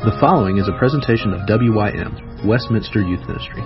[0.00, 3.60] The following is a presentation of WYM, Westminster Youth Ministry.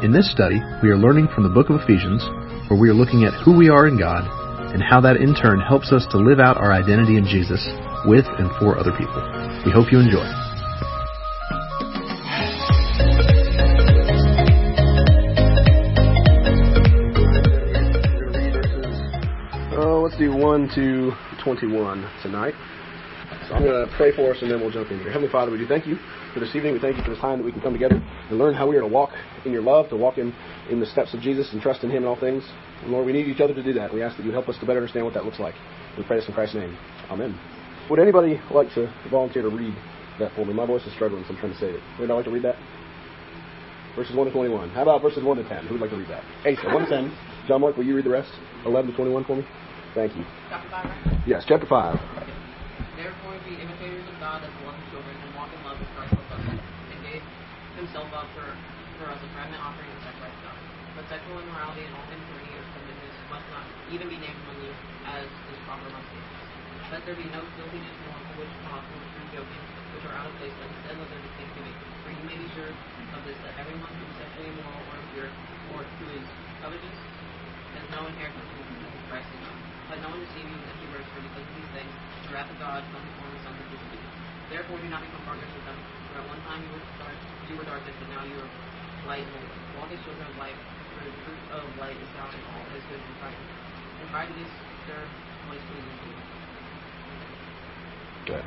[0.00, 2.24] In this study, we are learning from the book of Ephesians,
[2.72, 4.24] where we are looking at who we are in God
[4.72, 7.60] and how that in turn helps us to live out our identity in Jesus
[8.08, 9.20] with and for other people.
[9.68, 10.24] We hope you enjoy.
[19.76, 21.12] Uh, let's do 1 to
[21.44, 22.54] 21 tonight.
[23.56, 25.10] I'm going to pray for us and then we'll jump in here.
[25.10, 25.96] Heavenly Father, we do thank you
[26.34, 26.74] for this evening.
[26.74, 27.96] We thank you for this time that we can come together
[28.28, 29.12] and learn how we are to walk
[29.46, 30.34] in your love, to walk in,
[30.68, 32.44] in the steps of Jesus and trust in him in all things.
[32.82, 33.94] And Lord, we need each other to do that.
[33.94, 35.54] We ask that you help us to better understand what that looks like.
[35.96, 36.76] We pray this in Christ's name.
[37.08, 37.34] Amen.
[37.88, 39.74] Would anybody like to volunteer to read
[40.18, 40.52] that for me?
[40.52, 41.82] My voice is struggling, so I'm trying to save it.
[41.98, 42.56] Would anybody like to read that?
[43.96, 44.68] Verses 1 to 21.
[44.70, 45.64] How about verses 1 to 10?
[45.68, 46.24] Who would like to read that?
[46.44, 47.18] Asa, 1 to 10.
[47.48, 48.28] John Mark, will you read the rest?
[48.66, 49.46] 11 to 21 for me?
[49.94, 50.26] Thank you.
[50.50, 51.22] Chapter 5, right?
[51.26, 52.15] Yes, chapter 5.
[53.46, 56.58] Be imitators of God as beloved children, and walk in love as Christ loved us,
[56.58, 57.22] and gave
[57.78, 58.42] himself up for,
[58.98, 60.58] for us a fragrant offering and sacrifice God.
[60.98, 63.62] But sexual immorality and all impurity or covetousness must not
[63.94, 64.74] even be named among you,
[65.06, 66.22] as is proper among you.
[66.90, 69.62] Let there be no filthiness, nor foolish talk, nor true joking,
[69.94, 71.76] which are out of place, but instead let there be thanksgiving.
[72.02, 75.30] For you may be sure of this, that everyone who is sexually immoral or impure,
[75.70, 76.26] or who is
[76.58, 76.98] covetous,
[77.78, 79.75] has no inheritance with Christ in God.
[79.86, 81.92] Let no one deceive you with empty words, for because of these things,
[82.26, 84.18] the wrath of God comes upon the sons of disobedience.
[84.50, 85.78] Therefore do not become partners with them,
[86.10, 87.14] for at one time you were, dark,
[87.46, 88.50] you were darkness, but now you are
[89.06, 89.46] light and holy.
[89.78, 90.58] Walk as children of light,
[90.90, 93.38] for the fruit of light is found in all that is good and right.
[94.02, 94.42] And try to do
[94.90, 95.06] their
[95.46, 96.18] ways pleasing to you.
[98.26, 98.46] Good.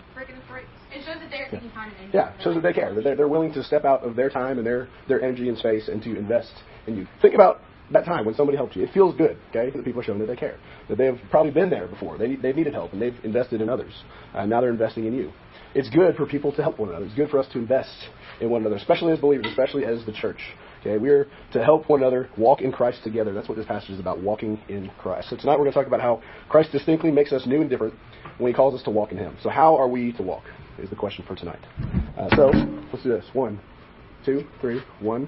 [0.91, 2.11] It shows that they're taking time and energy.
[2.13, 2.93] Yeah, their shows that they care.
[2.93, 5.57] That they're, they're willing to step out of their time and their, their energy and
[5.57, 6.53] space and to invest
[6.87, 7.07] in you.
[7.21, 7.61] Think about
[7.91, 8.83] that time when somebody helped you.
[8.83, 9.69] It feels good, okay?
[9.69, 10.57] That people are showing that they care.
[10.89, 12.17] That they've probably been there before.
[12.17, 13.93] They, they've needed help and they've invested in others.
[14.33, 15.31] Uh, now they're investing in you.
[15.75, 17.05] It's good for people to help one another.
[17.05, 17.93] It's good for us to invest
[18.41, 20.39] in one another, especially as believers, especially as the church.
[20.81, 23.33] Okay, we're to help one another walk in Christ together.
[23.33, 25.29] That's what this passage is about, walking in Christ.
[25.29, 27.93] So tonight we're going to talk about how Christ distinctly makes us new and different
[28.37, 29.35] when He calls us to walk in Him.
[29.43, 30.43] So how are we to walk?
[30.77, 31.59] Is the question for tonight.
[32.17, 32.51] Uh, so
[32.93, 33.25] let's do this.
[33.33, 33.59] One,
[34.25, 34.81] two, three.
[35.01, 35.27] One,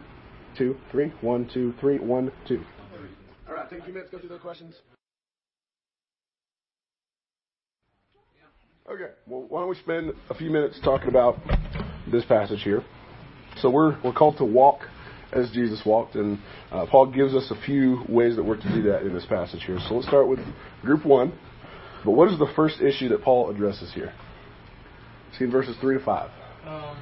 [0.58, 1.14] two, three.
[1.22, 2.00] One, two, three.
[2.00, 2.64] One, two.
[3.48, 4.12] All right, take a few minutes.
[4.12, 4.76] Go through those questions.
[8.90, 9.12] Okay.
[9.28, 11.38] Well, why don't we spend a few minutes talking about
[12.12, 12.84] this passage here?
[13.62, 14.82] So we're we're called to walk
[15.32, 16.40] as Jesus walked, and
[16.72, 19.64] uh, Paul gives us a few ways that we're to do that in this passage
[19.66, 19.78] here.
[19.88, 20.40] So let's start with
[20.82, 21.32] group one.
[22.04, 24.14] But what is the first issue that Paul addresses here?
[25.38, 26.32] See in verses three to five.
[26.66, 26.98] Um,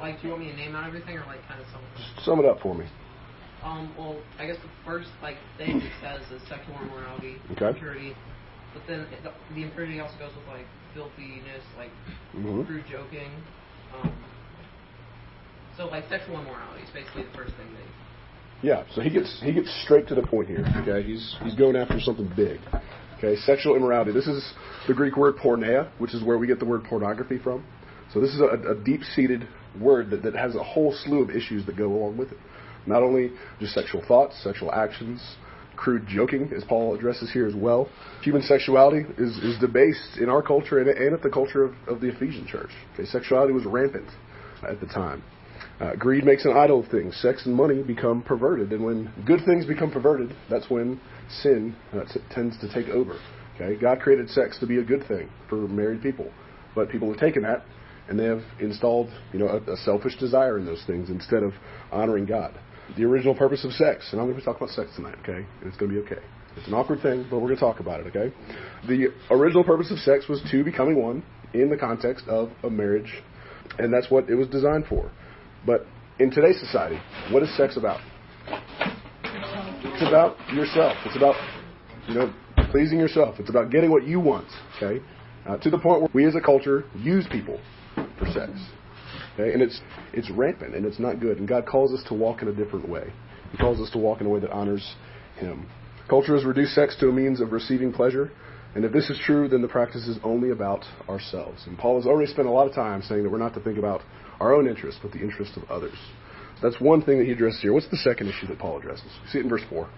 [0.00, 1.80] like, do you want me to name out everything, or like kind of some?
[1.96, 2.86] Just sum it up for me.
[3.62, 7.68] Um, well, I guess the first like thing it says is sexual immorality, Okay.
[7.68, 8.14] impurity,
[8.72, 11.90] but then the, the impurity also goes with like filthiness, like
[12.34, 12.66] Mhm.
[12.66, 13.30] crude joking.
[13.94, 14.12] Um,
[15.76, 17.84] so like sexual immorality is basically the first thing that.
[18.62, 20.64] Yeah, so he gets he gets straight to the point here.
[20.82, 22.60] Okay, he's he's going after something big.
[23.18, 24.12] Okay, sexual immorality.
[24.12, 24.52] This is
[24.86, 27.64] the Greek word porneia, which is where we get the word pornography from.
[28.12, 29.46] So this is a, a deep-seated
[29.80, 32.38] word that, that has a whole slew of issues that go along with it.
[32.86, 35.20] Not only just sexual thoughts, sexual actions,
[35.76, 37.88] crude joking, as Paul addresses here as well.
[38.22, 42.00] Human sexuality is, is debased in our culture and, and at the culture of, of
[42.00, 42.70] the Ephesian church.
[42.94, 44.08] Okay, sexuality was rampant
[44.62, 45.22] at the time.
[45.80, 47.16] Uh, greed makes an idol of things.
[47.16, 51.00] Sex and money become perverted, and when good things become perverted, that's when
[51.42, 53.18] sin uh, t- tends to take over.
[53.54, 56.30] Okay, God created sex to be a good thing for married people,
[56.74, 57.64] but people have taken that
[58.10, 61.52] and they have installed, you know, a, a selfish desire in those things instead of
[61.92, 62.52] honoring God.
[62.96, 65.46] The original purpose of sex, and I'm going to talk about sex tonight, okay?
[65.60, 66.20] And it's going to be okay.
[66.56, 68.34] It's an awkward thing, but we're going to talk about it, okay?
[68.88, 71.22] The original purpose of sex was two becoming one
[71.54, 73.22] in the context of a marriage,
[73.78, 75.12] and that's what it was designed for.
[75.64, 75.86] But
[76.18, 76.98] in today's society,
[77.30, 78.00] what is sex about?
[78.48, 80.96] It's about yourself.
[81.06, 81.36] It's about,
[82.08, 82.34] you know,
[82.72, 83.36] pleasing yourself.
[83.38, 85.00] It's about getting what you want, okay?
[85.46, 87.60] Uh, to the point where we as a culture use people
[88.20, 88.52] for sex.
[89.34, 89.52] Okay?
[89.52, 89.80] And it's,
[90.12, 91.38] it's rampant and it's not good.
[91.38, 93.12] And God calls us to walk in a different way.
[93.50, 94.94] He calls us to walk in a way that honors
[95.36, 95.68] Him.
[96.08, 98.30] Culture has reduced sex to a means of receiving pleasure.
[98.74, 101.64] And if this is true, then the practice is only about ourselves.
[101.66, 103.78] And Paul has already spent a lot of time saying that we're not to think
[103.78, 104.02] about
[104.38, 105.98] our own interests, but the interests of others.
[106.62, 107.72] That's one thing that he addresses here.
[107.72, 109.10] What's the second issue that Paul addresses?
[109.24, 109.88] You see it in verse 4.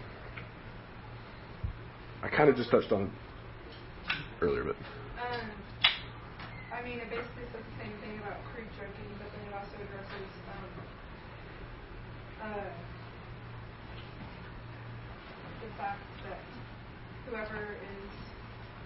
[2.22, 3.10] I kind of just touched on it
[4.40, 4.76] earlier, but.
[5.18, 5.50] Um,
[6.72, 9.74] I mean, it basically says the same thing about crude joking, but then it also
[9.74, 10.66] addresses um,
[12.31, 12.31] uh,
[15.60, 16.38] the fact that
[17.26, 18.10] whoever is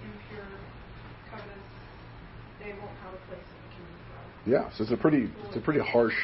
[0.04, 0.46] impure
[2.60, 4.50] they won't have a place in the kingdom of God.
[4.50, 6.14] Yeah, so it's a pretty it's a pretty harsh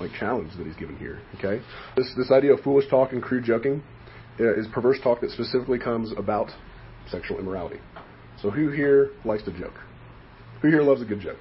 [0.00, 1.20] like challenge that he's given here.
[1.36, 1.62] Okay,
[1.96, 3.82] this this idea of foolish talk and crude joking
[4.38, 6.50] uh, is perverse talk that specifically comes about
[7.10, 7.80] sexual immorality.
[8.40, 9.74] So who here likes to joke?
[10.62, 11.40] Who here loves a good joke?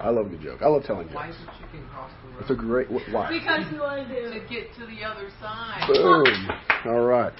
[0.00, 0.60] I love a good joke.
[0.62, 1.38] I love telling Why jokes.
[1.38, 2.40] is the chicken cross the road?
[2.40, 3.30] It's a great wh- why.
[3.30, 4.48] Because you want to to do.
[4.48, 5.88] get to the other side.
[5.88, 6.50] Boom.
[6.86, 7.32] All right.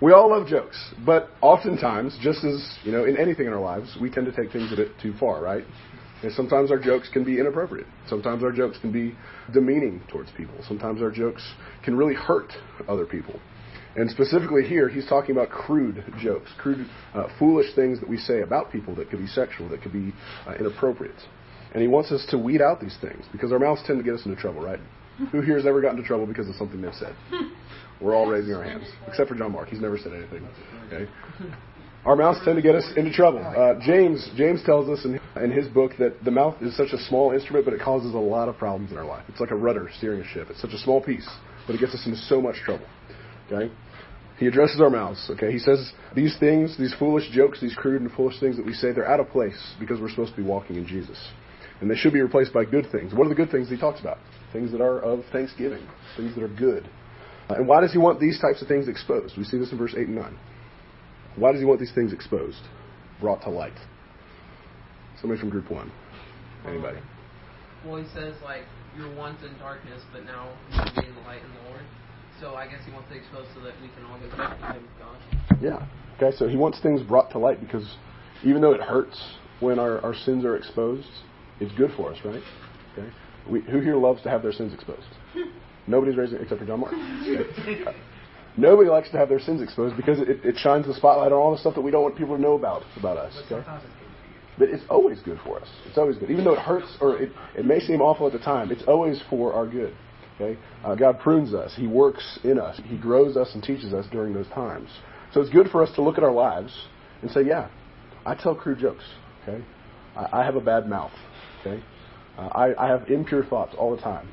[0.00, 3.96] We all love jokes, but oftentimes, just as you know, in anything in our lives,
[4.00, 5.64] we tend to take things a bit too far, right?
[6.22, 7.86] And sometimes our jokes can be inappropriate.
[8.08, 9.14] Sometimes our jokes can be
[9.52, 10.54] demeaning towards people.
[10.66, 11.42] Sometimes our jokes
[11.84, 12.52] can really hurt
[12.88, 13.38] other people.
[13.96, 18.40] And specifically here, he's talking about crude jokes, crude, uh, foolish things that we say
[18.40, 20.12] about people that could be sexual, that could be
[20.46, 21.16] uh, inappropriate.
[21.72, 24.14] And he wants us to weed out these things because our mouths tend to get
[24.14, 24.80] us into trouble, right?
[25.30, 27.14] Who here has ever gotten into trouble because of something they've said?
[28.00, 29.68] We're all raising our hands, except for John Mark.
[29.68, 30.46] He's never said anything.
[30.86, 31.08] Okay.
[32.04, 33.38] Our mouths tend to get us into trouble.
[33.38, 36.98] Uh, James James tells us in, in his book that the mouth is such a
[37.04, 39.24] small instrument, but it causes a lot of problems in our life.
[39.28, 40.48] It's like a rudder steering a ship.
[40.50, 41.28] It's such a small piece,
[41.66, 42.86] but it gets us into so much trouble.
[43.46, 43.72] Okay.
[44.38, 45.30] He addresses our mouths.
[45.30, 45.52] Okay.
[45.52, 48.90] He says these things, these foolish jokes, these crude and foolish things that we say,
[48.90, 51.18] they're out of place because we're supposed to be walking in Jesus,
[51.82, 53.12] and they should be replaced by good things.
[53.12, 54.18] What are the good things he talks about?
[54.52, 55.84] Things that are of thanksgiving,
[56.16, 56.88] things that are good.
[57.50, 59.36] Uh, and why does he want these types of things exposed?
[59.36, 60.38] We see this in verse eight and nine.
[61.34, 62.62] Why does he want these things exposed,
[63.20, 63.76] brought to light?
[65.20, 65.90] Somebody from group one.
[66.66, 66.98] Anybody?
[67.84, 68.62] Well, he says like
[68.96, 71.82] you're once in darkness, but now you be in the light in the Lord.
[72.40, 74.36] So I guess he wants to exposed so that we can all go to the
[74.36, 75.58] kingdom of God.
[75.60, 75.86] Yeah.
[76.16, 77.96] Okay, so he wants things brought to light because
[78.44, 79.20] even though it hurts
[79.58, 81.08] when our, our sins are exposed,
[81.60, 82.42] it's good for us, right?
[82.92, 83.10] Okay.
[83.48, 85.06] We, who here loves to have their sins exposed?
[85.86, 86.94] Nobody's raising except for John Mark.
[86.94, 87.84] Okay.
[87.84, 87.92] Uh,
[88.56, 91.52] Nobody likes to have their sins exposed because it, it shines the spotlight on all
[91.52, 93.40] the stuff that we don't want people to know about about us.
[93.46, 93.64] Okay?
[94.58, 95.68] But it's always good for us.
[95.86, 96.30] It's always good.
[96.30, 99.22] Even though it hurts or it, it may seem awful at the time, it's always
[99.30, 99.94] for our good.
[100.36, 100.58] Okay?
[100.84, 101.74] Uh, God prunes us.
[101.74, 102.78] He works in us.
[102.84, 104.90] He grows us and teaches us during those times.
[105.32, 106.86] So it's good for us to look at our lives
[107.22, 107.70] and say, yeah,
[108.26, 109.04] I tell crude jokes.
[109.42, 109.64] Okay?
[110.14, 111.12] I, I have a bad mouth.
[111.64, 111.82] Okay?
[112.36, 114.28] Uh, I, I have impure thoughts all the time.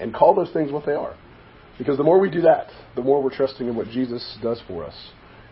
[0.00, 1.14] And call those things what they are.
[1.78, 4.84] Because the more we do that, the more we're trusting in what Jesus does for
[4.84, 4.94] us,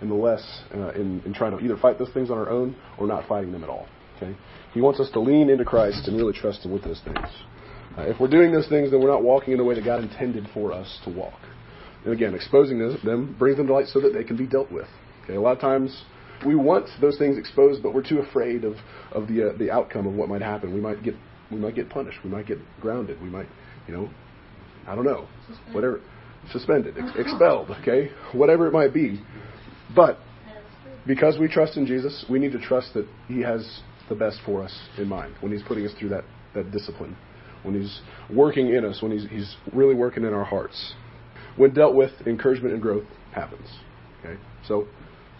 [0.00, 2.76] and the less uh, in, in trying to either fight those things on our own
[2.98, 3.88] or not fighting them at all.
[4.16, 4.36] Okay?
[4.72, 7.18] He wants us to lean into Christ and really trust Him with those things.
[7.96, 10.02] Uh, if we're doing those things, then we're not walking in the way that God
[10.02, 11.38] intended for us to walk.
[12.04, 14.86] And again, exposing them brings them to light so that they can be dealt with.
[15.24, 15.34] Okay?
[15.34, 16.04] A lot of times
[16.46, 18.76] we want those things exposed, but we're too afraid of,
[19.12, 20.72] of the, uh, the outcome of what might happen.
[20.72, 21.14] We might get
[21.50, 22.18] we might get punished.
[22.22, 23.20] We might get grounded.
[23.22, 23.48] We might,
[23.86, 24.10] you know,
[24.86, 25.26] I don't know,
[25.72, 26.00] whatever,
[26.52, 29.20] suspended, ex- expelled, okay, whatever it might be.
[29.94, 30.18] But
[31.06, 34.62] because we trust in Jesus, we need to trust that He has the best for
[34.62, 37.16] us in mind when He's putting us through that, that discipline,
[37.62, 40.94] when He's working in us, when he's, he's really working in our hearts.
[41.56, 43.66] When dealt with, encouragement and growth happens.
[44.20, 44.86] Okay, so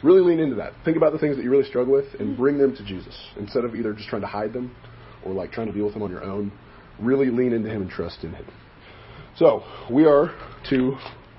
[0.03, 0.73] really lean into that.
[0.85, 3.65] Think about the things that you really struggle with and bring them to Jesus instead
[3.65, 4.75] of either just trying to hide them
[5.25, 6.53] or like trying to deal with them on your own.
[7.01, 8.47] Really lean into Him and trust in Him.
[9.37, 10.35] So, we are
[10.71, 10.97] to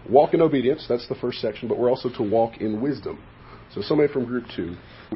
[0.10, 0.86] walk in obedience.
[0.88, 3.22] That's the first section, but we're also to walk in wisdom.
[3.74, 4.76] So, somebody from group two,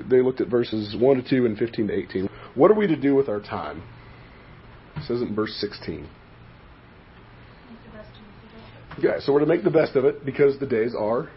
[0.10, 2.30] they looked at verses 1 to 2 and 15 to 18.
[2.56, 3.84] What are we to do with our time?
[4.98, 6.08] It says in verse 16.
[9.02, 11.30] Yeah, so we're to make the best of it because the days are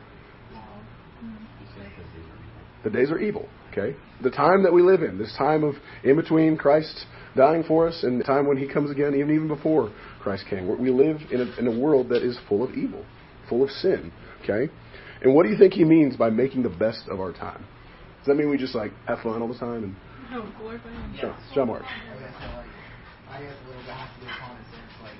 [2.84, 3.48] the days are evil.
[3.72, 7.04] Okay, the time that we live in, this time of in between Christ
[7.36, 10.66] dying for us and the time when He comes again, even even before Christ came,
[10.78, 13.04] we live in a, in a world that is full of evil,
[13.48, 14.12] full of sin.
[14.42, 14.72] Okay,
[15.22, 17.66] and what do you think He means by making the best of our time?
[18.18, 19.84] Does that mean we just like have fun all the time?
[19.84, 19.96] And
[20.30, 21.14] No, glorify him.
[21.20, 21.82] John, John Mark.
[21.82, 22.66] Okay, so like,
[23.30, 24.92] I guess a little bit has to do with common sense.
[25.02, 25.18] Like,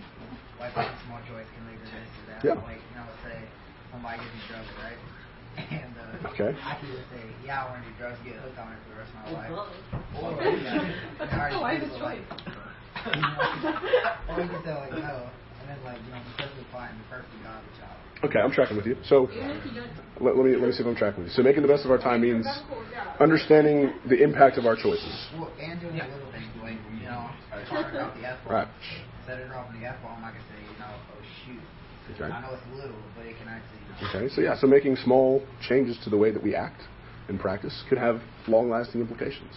[0.59, 2.40] like find small joys can lead to this or that.
[2.42, 2.59] Yeah.
[2.64, 3.38] Like, you know, let's say
[3.92, 4.99] somebody gives me drugs, right?
[5.56, 6.52] And uh, Okay.
[6.64, 8.90] I could just say, yeah, I want to do drugs, get hooked on it for
[8.92, 9.50] the rest of my life.
[9.50, 10.84] Well, Or, yeah,
[11.32, 12.28] I already Life is like, choice.
[13.06, 13.40] you know,
[14.28, 17.04] or you can say like no, and then like you know because we find the
[17.08, 18.96] perfect God, which I Okay, I'm tracking with you.
[19.04, 19.92] So Even if you don't.
[20.25, 21.36] let, let me let me see if I'm tracking with you.
[21.36, 22.46] So making the best of our time means
[23.20, 25.28] understanding the impact of our choices.
[25.36, 27.28] Well, and doing the little things, like, you know,
[27.68, 28.52] talking about the F bomb.
[28.54, 28.68] Right.
[29.20, 31.60] Instead of dropping the F bomb, I can say, you know, oh shoot.
[32.14, 32.25] Okay.
[32.25, 34.08] I know it's little, but it can actually, you.
[34.08, 36.82] Okay, so yeah, so making small changes to the way that we act
[37.28, 39.52] in practice could have long-lasting implications.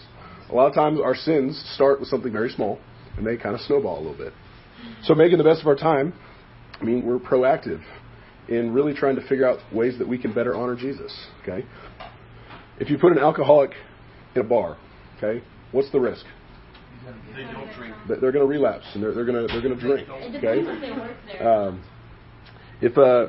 [0.50, 2.78] A lot of times our sins start with something very small,
[3.16, 4.32] and they kind of snowball a little bit.
[5.04, 6.12] So making the best of our time,
[6.80, 7.82] I mean, we're proactive
[8.48, 11.16] in really trying to figure out ways that we can better honor Jesus.
[11.42, 11.64] Okay,
[12.78, 13.72] if you put an alcoholic
[14.34, 14.76] in a bar,
[15.18, 16.24] okay, what's the risk?
[17.34, 17.94] They don't drink.
[18.08, 20.08] They're going to relapse and they're, they're going to they're going to drink.
[20.08, 20.32] Okay.
[20.32, 21.48] depends if they work there.
[21.48, 21.84] Um,
[22.82, 23.26] if uh,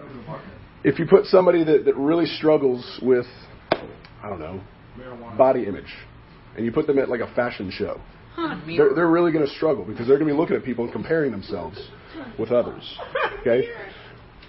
[0.83, 3.25] if you put somebody that, that really struggles with,
[3.71, 4.61] I don't know,
[5.37, 5.93] body image,
[6.55, 7.99] and you put them at like a fashion show,
[8.65, 10.93] they're, they're really going to struggle because they're going to be looking at people and
[10.93, 11.77] comparing themselves
[12.39, 12.97] with others.
[13.41, 13.69] Okay?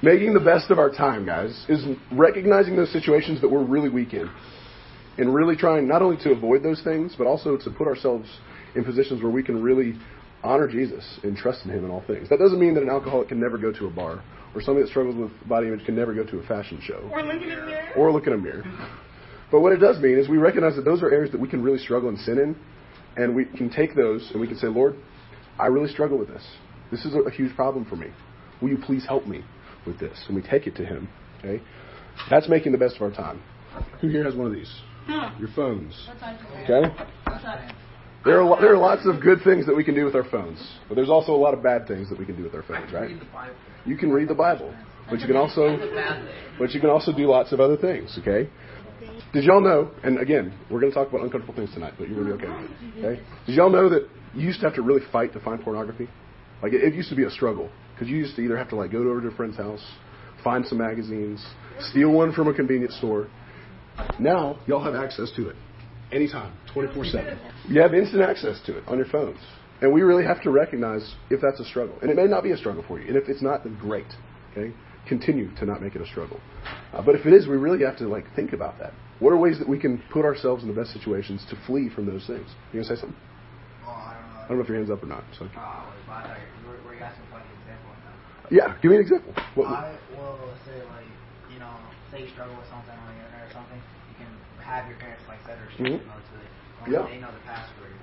[0.02, 4.14] Making the best of our time, guys, is recognizing those situations that we're really weak
[4.14, 4.28] in
[5.18, 8.28] and really trying not only to avoid those things, but also to put ourselves
[8.74, 9.94] in positions where we can really
[10.42, 12.28] honor Jesus and trust in Him in all things.
[12.28, 14.22] That doesn't mean that an alcoholic can never go to a bar,
[14.54, 17.22] or somebody that struggles with body image can never go to a fashion show, Or
[17.22, 17.92] look in the mirror.
[17.96, 18.64] or look in a mirror.
[19.50, 21.62] But what it does mean is we recognize that those are areas that we can
[21.62, 22.56] really struggle and sin in,
[23.22, 24.96] and we can take those and we can say, Lord,
[25.58, 26.42] I really struggle with this.
[26.90, 28.08] This is a, a huge problem for me.
[28.60, 29.44] Will you please help me
[29.86, 30.24] with this?
[30.26, 31.08] And we take it to Him.
[31.38, 31.62] Okay,
[32.30, 33.42] that's making the best of our time.
[34.00, 34.72] Who here has one of these?
[35.38, 36.08] Your phones.
[36.70, 37.81] Okay.
[38.24, 40.58] There are, there are lots of good things that we can do with our phones,
[40.88, 42.92] but there's also a lot of bad things that we can do with our phones,
[42.92, 43.10] right?
[43.84, 44.72] You can read the Bible,
[45.10, 45.76] but you can also,
[46.58, 48.16] but you can also do lots of other things.
[48.20, 48.48] Okay?
[49.32, 49.90] Did y'all know?
[50.04, 52.44] And again, we're going to talk about uncomfortable things tonight, but you're going to be
[52.44, 53.04] okay with it.
[53.04, 53.22] Okay?
[53.46, 56.08] Did y'all know that you used to have to really fight to find pornography?
[56.62, 58.76] Like it, it used to be a struggle because you used to either have to
[58.76, 59.84] like go over to a friend's house,
[60.44, 61.44] find some magazines,
[61.80, 63.28] steal one from a convenience store.
[64.20, 65.56] Now y'all have access to it
[66.12, 67.38] anytime, 24 7.
[67.68, 69.38] You have instant access to it on your phones.
[69.80, 71.98] And we really have to recognize if that's a struggle.
[72.02, 73.08] And it may not be a struggle for you.
[73.08, 74.06] And if it's not, then great.
[74.52, 74.72] Okay?
[75.08, 76.40] Continue to not make it a struggle.
[76.92, 78.92] Uh, but if it is, we really have to like think about that.
[79.18, 82.06] What are ways that we can put ourselves in the best situations to flee from
[82.06, 82.46] those things?
[82.72, 83.18] You gonna say something?
[83.84, 84.38] Oh, I don't know.
[84.38, 85.24] I don't know if your hand's up or not.
[85.36, 87.90] So Oh, but I thought you were, were you asking for like an example
[88.52, 89.32] yeah, give me an example.
[89.54, 90.36] What, I will
[90.68, 91.08] say like,
[91.48, 91.72] you know,
[92.12, 94.01] say you struggle with something on the internet or something, you can
[94.62, 96.06] have your parents like restriction Mhm.
[96.06, 96.92] mode to it.
[96.92, 97.06] Yeah.
[97.06, 97.94] They know the password,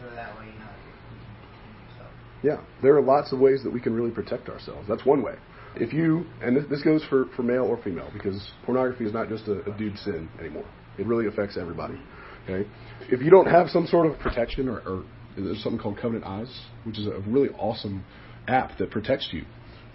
[0.00, 2.12] so that way you know you can continue stuff.
[2.42, 4.86] Yeah, there are lots of ways that we can really protect ourselves.
[4.88, 5.36] That's one way.
[5.76, 9.28] If you, and this, this goes for, for male or female, because pornography is not
[9.28, 10.64] just a, a dude sin anymore.
[10.98, 12.00] It really affects everybody.
[12.44, 12.68] Okay,
[13.08, 15.04] if you don't have some sort of protection, or, or
[15.36, 18.04] there's something called Covenant Eyes, which is a really awesome
[18.48, 19.44] app that protects you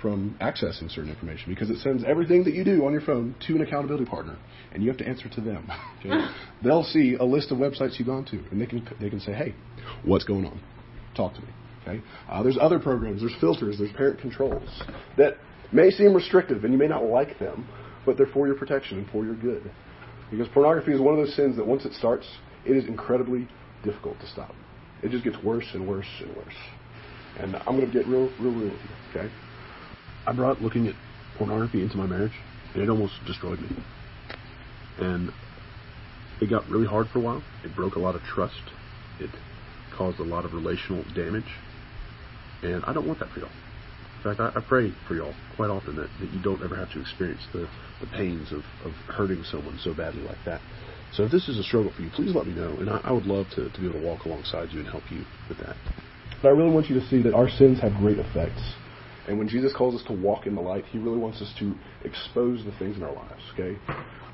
[0.01, 3.55] from accessing certain information because it sends everything that you do on your phone to
[3.55, 4.38] an accountability partner,
[4.74, 5.70] and you have to answer to them.
[6.03, 6.27] Okay?
[6.63, 9.34] They'll see a list of websites you've gone to, and they can they can say,
[9.34, 9.53] "Hey,
[10.03, 10.60] what's going on?
[11.15, 11.48] Talk to me."
[11.84, 12.01] Okay?
[12.27, 14.67] Uh, there's other programs, there's filters, there's parent controls
[15.17, 15.38] that
[15.72, 17.67] may seem restrictive, and you may not like them,
[18.05, 19.72] but they're for your protection and for your good.
[20.31, 22.25] Because pornography is one of those sins that once it starts,
[22.65, 23.48] it is incredibly
[23.84, 24.55] difficult to stop.
[25.03, 26.55] It just gets worse and worse and worse.
[27.39, 29.20] And I'm going to get real, real real with you.
[29.20, 29.34] Okay?
[30.25, 30.95] I brought looking at
[31.37, 32.33] pornography into my marriage,
[32.73, 33.69] and it almost destroyed me.
[34.99, 35.31] And
[36.41, 37.43] it got really hard for a while.
[37.63, 38.61] It broke a lot of trust.
[39.19, 39.29] It
[39.95, 41.45] caused a lot of relational damage.
[42.63, 43.49] And I don't want that for y'all.
[44.17, 46.91] In fact, I, I pray for y'all quite often that, that you don't ever have
[46.91, 47.67] to experience the,
[47.99, 50.61] the pains of, of hurting someone so badly like that.
[51.13, 52.77] So if this is a struggle for you, please let me know.
[52.77, 55.03] And I, I would love to, to be able to walk alongside you and help
[55.09, 55.75] you with that.
[56.41, 58.61] But I really want you to see that our sins have great effects.
[59.27, 61.73] And when Jesus calls us to walk in the light, he really wants us to
[62.03, 63.77] expose the things in our lives, okay?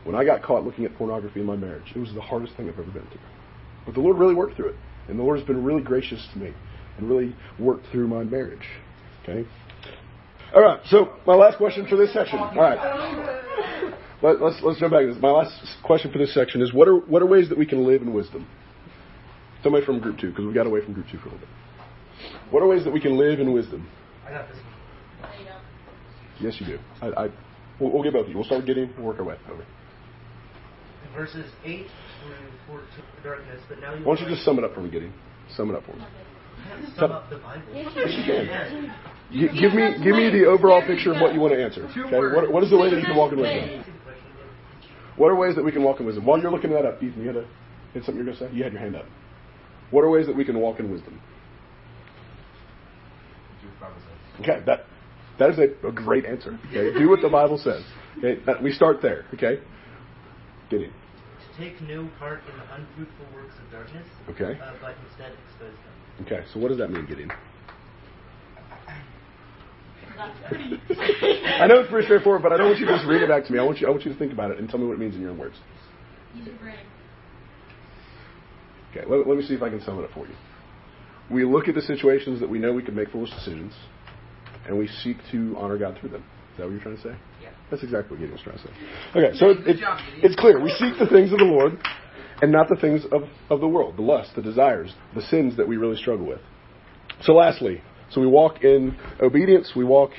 [0.03, 2.69] When I got caught looking at pornography in my marriage, it was the hardest thing
[2.69, 3.19] I've ever been through.
[3.85, 4.75] But the Lord really worked through it.
[5.09, 6.53] And the Lord has been really gracious to me
[6.97, 8.65] and really worked through my marriage.
[9.23, 9.47] Okay?
[10.55, 12.39] All right, so my last question for this section.
[12.39, 13.43] All right.
[14.21, 15.21] Let, let's let's jump back to this.
[15.21, 15.53] My last
[15.83, 18.13] question for this section is what are what are ways that we can live in
[18.13, 18.47] wisdom?
[19.61, 21.49] Somebody from group two, because we got away from group two for a little bit.
[22.49, 23.87] What are ways that we can live in wisdom?
[24.25, 24.76] I got this one.
[26.39, 26.51] You know.
[26.51, 26.79] Yes, you do.
[27.01, 27.29] I, I
[27.79, 28.35] we'll, we'll get both of you.
[28.35, 28.93] We'll start getting.
[28.97, 29.61] We'll work our way over.
[29.61, 31.85] In verses 8
[32.23, 32.35] through
[32.67, 32.87] 14,
[33.23, 35.13] darkness, but now you Why don't you just sum it up for me, Gideon?
[35.55, 36.03] Sum it up for me.
[36.97, 37.63] sum up the Bible?
[37.73, 38.93] Yes, you can.
[39.31, 41.85] G- give me give me the overall picture of what you want to answer.
[41.85, 43.83] Okay, what, what is the way that you can walk in wisdom?
[45.17, 46.25] What are ways that we can walk in wisdom?
[46.25, 47.45] While you're looking that up, Ethan, you had, a,
[47.93, 48.55] had something you're going to say?
[48.55, 49.05] You had your hand up.
[49.89, 51.19] What are ways that we can walk in wisdom?
[54.39, 54.85] Okay, that
[55.39, 56.57] that is a, a great answer.
[56.69, 57.83] Okay, do what the Bible says.
[58.17, 59.25] Okay, that, we start there.
[59.33, 59.59] Okay,
[60.69, 60.91] Gideon.
[60.91, 65.73] To take no part in the unfruitful works of darkness, Okay, uh, but instead expose
[65.73, 66.25] them.
[66.25, 66.45] okay.
[66.53, 67.31] So what does that mean, Gideon?
[70.17, 70.79] That's pretty.
[71.45, 73.45] I know it's pretty straightforward, but I don't want you to just read it back
[73.45, 73.59] to me.
[73.59, 74.99] I want you I want you to think about it and tell me what it
[74.99, 75.55] means in your own words.
[76.35, 76.75] Use your brain.
[78.91, 80.33] Okay, let, let me see if I can sum it up for you.
[81.29, 83.73] We look at the situations that we know we can make foolish decisions,
[84.67, 86.23] and we seek to honor God through them.
[86.51, 87.15] Is that what you're trying to say?
[87.41, 87.49] Yeah.
[87.69, 88.69] That's exactly what Gideon was trying to say.
[89.15, 90.61] Okay, so it, it, job, it's clear.
[90.61, 91.77] We seek the things of the Lord
[92.41, 95.67] and not the things of, of the world, the lust, the desires, the sins that
[95.67, 96.39] we really struggle with.
[97.21, 100.11] So, lastly, so we walk in obedience, we walk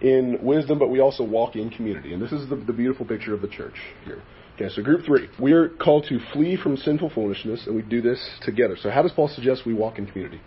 [0.00, 2.12] in wisdom, but we also walk in community.
[2.12, 4.22] And this is the, the beautiful picture of the church here.
[4.56, 5.28] Okay, so group three.
[5.38, 8.76] We are called to flee from sinful foolishness, and we do this together.
[8.80, 10.40] So, how does Paul suggest we walk in community?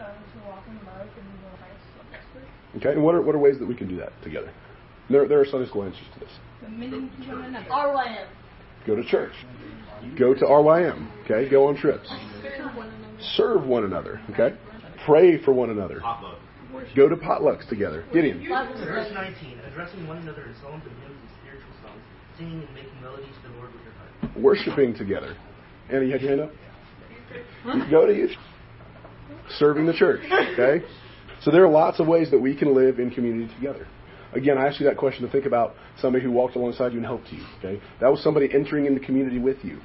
[0.00, 2.48] Uh, to walk in love and the Christ of expert.
[2.78, 4.52] Okay, and what are, what are ways that we can do that together?
[5.08, 6.30] There, there are Sunday school answers to this.
[6.62, 7.66] Submitting to one another.
[7.70, 8.26] RYM.
[8.86, 9.32] Go to church.
[10.18, 11.08] Go to RYM.
[11.24, 12.08] Okay, go on trips.
[12.08, 13.22] Serve one another.
[13.36, 14.20] Serve one another.
[14.30, 14.56] Okay,
[15.06, 16.02] pray for one another.
[16.94, 18.04] Go to potlucks together.
[18.12, 18.46] Gideon.
[18.46, 22.02] Verse 19, addressing one another in psalms and hymns and spiritual songs,
[22.36, 24.38] singing and making melodies to the Lord with your heart.
[24.38, 25.36] Worshiping together.
[25.88, 27.90] Anna, you had your hand up?
[27.90, 28.32] Go to youth.
[29.58, 30.20] Serving the church.
[30.52, 30.84] Okay?
[31.46, 33.86] So there are lots of ways that we can live in community together.
[34.32, 37.06] Again, I asked you that question to think about somebody who walked alongside you and
[37.06, 37.40] helped you.
[37.58, 37.80] Okay?
[38.00, 39.78] That was somebody entering into community with you,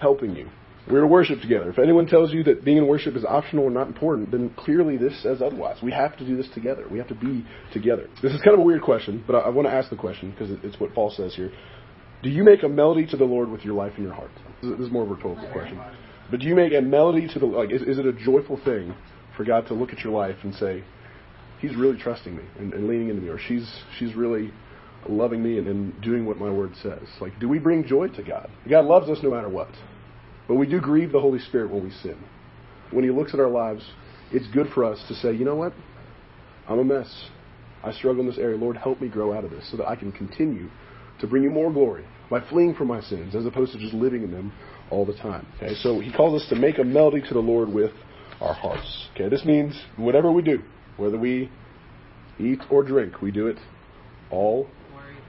[0.00, 0.48] helping you.
[0.88, 1.68] We're to worship together.
[1.68, 4.98] If anyone tells you that being in worship is optional or not important, then clearly
[4.98, 5.78] this says otherwise.
[5.82, 6.86] We have to do this together.
[6.88, 8.06] We have to be together.
[8.22, 10.30] This is kind of a weird question, but I, I want to ask the question
[10.30, 11.50] because it, it's what Paul says here.
[12.22, 14.30] Do you make a melody to the Lord with your life and your heart?
[14.62, 15.80] This is- this is more of a rhetorical question.
[16.30, 17.72] But do you make a melody to the like?
[17.72, 18.94] Is, is it a joyful thing
[19.36, 20.84] for God to look at your life and say,
[21.60, 24.52] He's really trusting me and, and leaning into me, or she's she's really
[25.08, 27.02] loving me and, and doing what my word says?
[27.20, 28.50] Like, do we bring joy to God?
[28.68, 29.68] God loves us no matter what,
[30.48, 32.18] but we do grieve the Holy Spirit when we sin.
[32.90, 33.84] When He looks at our lives,
[34.32, 35.72] it's good for us to say, you know what?
[36.68, 37.28] I'm a mess.
[37.82, 38.56] I struggle in this area.
[38.56, 40.68] Lord, help me grow out of this so that I can continue
[41.20, 44.22] to bring you more glory by fleeing from my sins as opposed to just living
[44.22, 44.52] in them
[44.90, 45.46] all the time.
[45.56, 47.92] Okay, so he calls us to make a melody to the Lord with
[48.40, 49.08] our hearts.
[49.14, 50.60] Okay, this means whatever we do,
[51.00, 51.50] whether we
[52.38, 53.58] eat or drink, we do it
[54.30, 54.68] all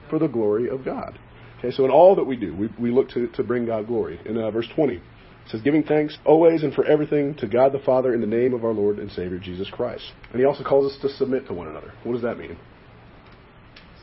[0.08, 1.18] for the glory of God.
[1.58, 4.20] Okay, so in all that we do, we, we look to, to bring God glory.
[4.26, 5.02] In uh, verse 20, it
[5.48, 8.64] says, giving thanks always and for everything to God the Father in the name of
[8.64, 10.04] our Lord and Savior Jesus Christ.
[10.30, 11.92] And he also calls us to submit to one another.
[12.04, 12.58] What does that mean?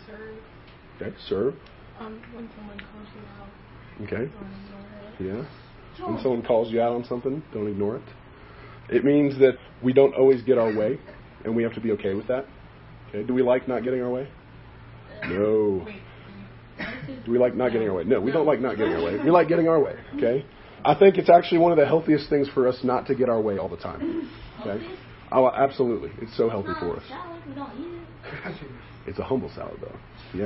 [0.05, 0.38] Serve.
[1.01, 1.55] Okay, serve.
[1.99, 3.49] Um, when someone calls you out,
[4.01, 4.32] Okay,
[5.19, 5.45] yeah.
[6.05, 8.03] When someone calls you out on something, don't ignore it.
[8.89, 10.99] It means that we don't always get our way,
[11.43, 12.45] and we have to be okay with that.
[13.10, 14.28] Okay, do we like not getting our way?
[15.28, 15.88] No.
[17.25, 18.04] Do we like not getting our way?
[18.04, 19.17] No, we don't like not getting our way.
[19.23, 19.95] We like getting our way.
[20.15, 20.45] Okay.
[20.86, 23.41] I think it's actually one of the healthiest things for us not to get our
[23.41, 24.30] way all the time.
[24.62, 24.88] Okay.
[25.32, 26.12] Oh, absolutely.
[26.21, 27.04] It's so healthy for us.
[29.06, 29.95] It's a humble salad, though.
[30.36, 30.45] Okay?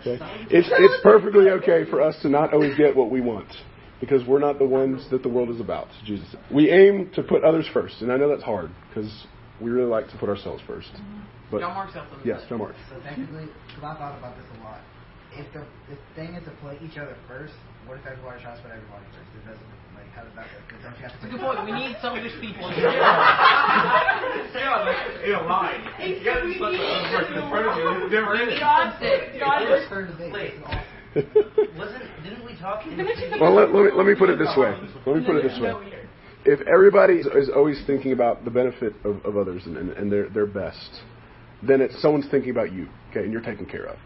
[0.00, 0.18] Okay?
[0.50, 3.48] It's it's perfectly okay for us to not always get what we want
[4.00, 5.88] because we're not the ones that the world is about.
[6.04, 6.26] Jesus.
[6.52, 9.26] We aim to put others first, and I know that's hard because
[9.60, 10.88] we really like to put ourselves first.
[10.94, 11.20] Mm-hmm.
[11.50, 12.26] But John Mark said something.
[12.26, 12.74] yes, John Mark.
[12.88, 14.80] So technically, because I thought about this a lot.
[15.34, 17.54] If the the thing is to put each other first,
[17.86, 19.30] what if everybody tries to put everybody first?
[19.34, 19.62] It doesn't
[19.94, 20.62] like how does that work?
[20.70, 21.26] 'Cause don't you have to?
[21.30, 21.62] Good point.
[21.66, 22.66] We need selfish people.
[22.70, 22.86] Stay
[24.66, 24.82] on
[25.22, 25.86] in a line.
[26.02, 28.10] You gotta just let the other person in front of you.
[28.10, 28.60] Never did it.
[28.62, 29.38] God said.
[31.14, 31.68] God It's turn to big.
[31.68, 31.74] Wait.
[31.74, 31.78] It's awesome.
[31.78, 33.40] Wasn't didn't we talk?
[33.40, 34.74] Well, let, let, me, let me put it this way.
[34.74, 35.10] Oh.
[35.10, 35.72] Let me put it this way.
[36.44, 40.10] If everybody is, is always thinking about the benefit of, of others and, and, and
[40.10, 41.02] their, their best,
[41.62, 43.98] then it's someone's thinking about you, okay, and you're taken care of.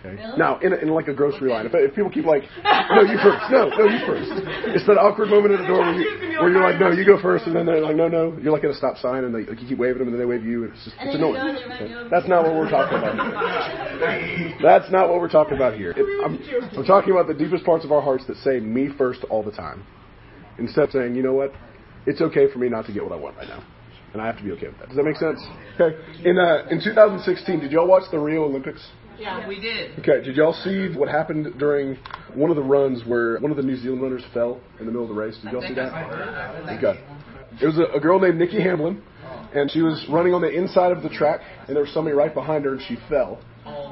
[0.00, 0.16] Okay.
[0.38, 3.18] Now, in, a, in like a grocery line, if, if people keep like, no, you
[3.20, 4.32] first, no, no, you first.
[4.72, 7.20] It's that awkward moment at the door where, you, where you're like, no, you go
[7.20, 8.32] first, and then they're like, no, no.
[8.40, 10.20] You're like at a stop sign, and they, like, you keep waving them, and then
[10.20, 11.34] they wave you, and it's just it's annoying.
[11.36, 12.08] go and they run you Okay.
[12.08, 13.12] That's not what we're talking about.
[13.12, 14.56] Here.
[14.62, 15.92] That's not what we're talking about here.
[15.92, 16.40] It- I'm,
[16.78, 19.52] I'm talking about the deepest parts of our hearts that say me first all the
[19.52, 19.84] time.
[20.58, 21.52] Instead of saying, you know what,
[22.06, 23.62] it's okay for me not to get what I want right now.
[24.12, 24.88] And I have to be okay with that.
[24.88, 25.40] Does that make sense?
[25.78, 25.96] Okay.
[26.24, 28.80] In uh, in 2016, did y'all watch the Rio Olympics?
[29.20, 29.98] Yeah, we did.
[30.00, 30.24] Okay.
[30.24, 31.98] Did y'all see what happened during
[32.34, 35.02] one of the runs where one of the New Zealand runners fell in the middle
[35.02, 35.36] of the race?
[35.42, 35.92] Did y'all see that?
[36.78, 37.00] Okay.
[37.60, 39.02] It was a, a girl named Nikki Hamblin
[39.54, 42.34] and she was running on the inside of the track, and there was somebody right
[42.34, 43.40] behind her, and she fell.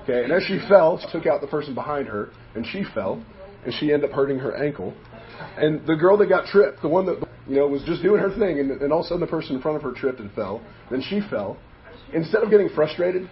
[0.03, 3.23] Okay, and as she fell, she took out the person behind her, and she fell,
[3.65, 4.95] and she ended up hurting her ankle.
[5.57, 8.31] And the girl that got tripped, the one that you know was just doing her
[8.39, 10.33] thing, and, and all of a sudden the person in front of her tripped and
[10.33, 10.63] fell.
[10.91, 11.59] Then she fell.
[12.13, 13.29] Instead of getting frustrated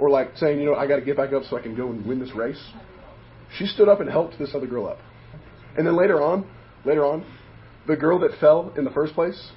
[0.00, 1.88] or like saying, you know, I got to get back up so I can go
[1.90, 2.60] and win this race,
[3.58, 4.98] she stood up and helped this other girl up.
[5.76, 6.48] And then later on,
[6.84, 7.24] later on,
[7.86, 9.50] the girl that fell in the first place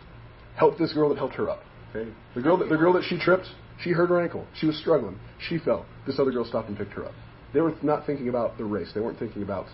[0.56, 1.62] helped this girl that helped her up.
[1.96, 3.48] Okay, the girl that the girl that she tripped,
[3.82, 4.46] she hurt her ankle.
[4.60, 5.20] She was struggling.
[5.40, 5.86] She fell.
[6.06, 7.14] This other girl stopped and picked her up.
[7.54, 8.92] They were not thinking about the race.
[8.94, 9.68] They weren't thinking about,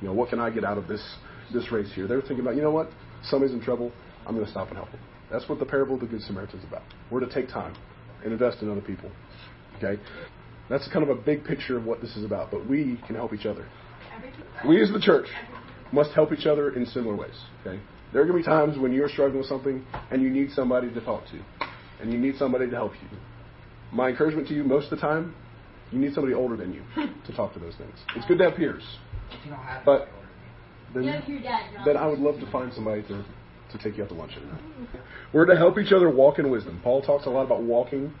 [0.00, 1.02] you know, what can I get out of this
[1.52, 2.06] this race here.
[2.06, 2.88] They were thinking about, you know what?
[3.24, 3.92] Somebody's in trouble.
[4.26, 5.00] I'm going to stop and help them.
[5.30, 6.82] That's what the parable of the Good Samaritan is about.
[7.10, 7.76] We're to take time
[8.22, 9.10] and invest in other people.
[9.76, 10.00] Okay?
[10.68, 12.50] That's kind of a big picture of what this is about.
[12.50, 13.66] But we can help each other.
[14.66, 15.26] We as the church
[15.92, 17.34] must help each other in similar ways.
[17.60, 17.80] Okay?
[18.12, 20.92] There are going to be times when you're struggling with something and you need somebody
[20.92, 21.40] to talk to.
[22.00, 23.18] And you need somebody to help you.
[23.92, 25.34] My encouragement to you most of the time,
[25.92, 26.82] you need somebody older than you
[27.26, 27.94] to talk to those things.
[28.16, 28.82] It's good to have peers.
[29.84, 30.08] But
[30.94, 31.04] then,
[31.84, 33.24] then I would love to find somebody to,
[33.72, 34.32] to take you out to lunch.
[35.32, 36.80] We're to help each other walk in wisdom.
[36.82, 38.12] Paul talks a lot about walking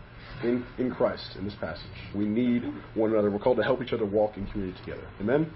[0.42, 1.84] in, in Christ in this passage.
[2.14, 2.62] We need
[2.94, 3.30] one another.
[3.30, 5.06] We're called to help each other walk in community together.
[5.20, 5.50] Amen?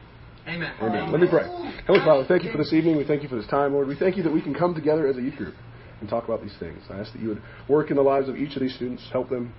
[0.47, 0.73] Amen.
[0.81, 1.13] Amen.
[1.13, 1.45] Let me pray.
[1.87, 2.97] Heavenly Father, thank you for this evening.
[2.97, 3.89] We thank you for this time, Lord.
[3.89, 5.55] We thank you that we can come together as a youth group
[6.01, 6.83] and talk about these things.
[6.89, 9.29] I ask that you would work in the lives of each of these students, help
[9.29, 9.53] them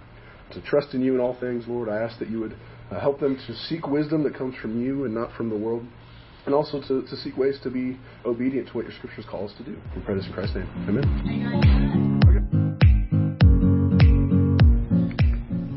[0.53, 1.87] to trust in you in all things, Lord.
[1.87, 2.57] I ask that you would
[2.89, 5.85] uh, help them to seek wisdom that comes from you and not from the world
[6.45, 9.53] and also to, to seek ways to be obedient to what your scriptures call us
[9.57, 9.77] to do.
[9.95, 10.69] We pray this in Christ's name.
[10.89, 12.10] Amen.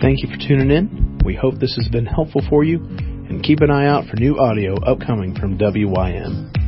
[0.04, 1.18] Thank you for tuning in.
[1.24, 4.38] We hope this has been helpful for you, and keep an eye out for new
[4.38, 6.63] audio upcoming from WYM.